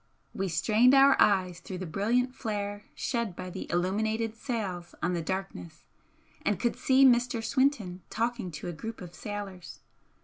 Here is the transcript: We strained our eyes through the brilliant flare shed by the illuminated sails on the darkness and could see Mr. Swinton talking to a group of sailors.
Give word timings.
We 0.33 0.47
strained 0.47 0.95
our 0.95 1.15
eyes 1.21 1.59
through 1.59 1.77
the 1.77 1.85
brilliant 1.85 2.33
flare 2.33 2.85
shed 2.95 3.35
by 3.35 3.51
the 3.51 3.69
illuminated 3.71 4.35
sails 4.35 4.95
on 5.03 5.13
the 5.13 5.21
darkness 5.21 5.83
and 6.43 6.59
could 6.59 6.75
see 6.75 7.05
Mr. 7.05 7.43
Swinton 7.43 8.01
talking 8.09 8.49
to 8.53 8.67
a 8.67 8.73
group 8.73 8.99
of 8.99 9.13
sailors. 9.13 9.81